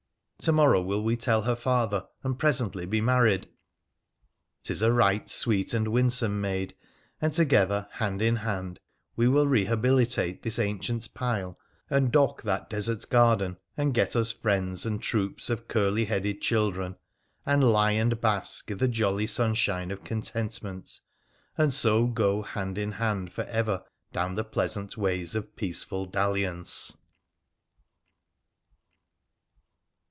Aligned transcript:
To 0.45 0.51
morrow 0.51 0.81
will 0.81 1.03
we 1.03 1.17
tell 1.17 1.43
her 1.43 1.55
father, 1.55 2.07
and 2.23 2.39
presently 2.39 2.87
be 2.87 2.99
married. 2.99 3.47
'Tis 4.63 4.81
a 4.81 4.91
right 4.91 5.29
sweet 5.29 5.71
and 5.71 5.89
winsome 5.89 6.41
maid, 6.41 6.73
and 7.21 7.31
together, 7.31 7.87
hand 7.91 8.23
in 8.23 8.37
hand, 8.37 8.79
we 9.15 9.27
will 9.27 9.45
rehabilitate 9.45 10.41
this 10.41 10.57
ancient 10.57 11.13
pile, 11.13 11.59
and 11.91 12.11
dock 12.11 12.41
that 12.41 12.71
desert 12.71 13.07
garden, 13.11 13.57
and 13.77 13.93
get 13.93 14.15
us 14.15 14.31
friends, 14.31 14.83
and 14.83 15.03
troops 15.03 15.51
of 15.51 15.67
curly 15.67 16.05
headed 16.05 16.41
children, 16.41 16.95
and 17.45 17.63
lie 17.63 17.91
and 17.91 18.19
bask 18.19 18.71
i' 18.71 18.73
the 18.73 18.87
jolly 18.87 19.27
sunshine 19.27 19.91
of 19.91 20.03
contentment— 20.03 21.01
and 21.59 21.71
so 21.71 22.07
go 22.07 22.41
hand 22.41 22.79
in 22.79 22.93
hand 22.93 23.31
for 23.31 23.43
ever 23.43 23.83
down 24.11 24.33
the 24.33 24.43
pleasant 24.43 24.97
ways 24.97 25.35
of 25.35 25.55
peaceful 25.55 26.07
dalliance. 26.07 26.97